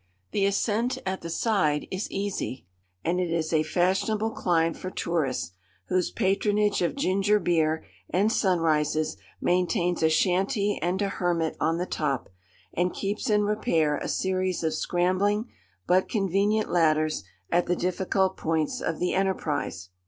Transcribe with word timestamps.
The 0.31 0.47
ascent 0.47 0.97
at 1.05 1.21
the 1.21 1.29
side 1.29 1.87
is 1.91 2.09
easy; 2.09 2.65
and 3.05 3.19
it 3.19 3.29
is 3.31 3.53
a 3.53 3.61
fashionable 3.61 4.31
climb 4.31 4.73
for 4.73 4.89
tourists, 4.89 5.51
whose 5.89 6.09
patronage 6.09 6.81
of 6.81 6.95
ginger 6.95 7.39
beer 7.39 7.85
and 8.09 8.31
sunrises 8.31 9.17
maintains 9.39 10.01
a 10.01 10.09
shanty 10.09 10.79
and 10.81 10.99
a 11.03 11.09
hermit 11.09 11.55
on 11.59 11.77
the 11.77 11.85
top, 11.85 12.29
and 12.73 12.95
keeps 12.95 13.29
in 13.29 13.43
repair 13.43 13.97
a 13.99 14.07
series 14.07 14.63
of 14.63 14.73
scrambling 14.73 15.51
but 15.85 16.09
convenient 16.09 16.71
ladders 16.71 17.23
at 17.51 17.67
the 17.67 17.75
difficult 17.75 18.35
points 18.37 18.81
of 18.81 18.97
the 18.97 19.13
enterprise. 19.13 19.89